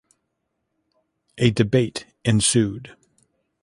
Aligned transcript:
A 1.37 1.51
debate 1.51 2.07
ensued. 2.25 2.97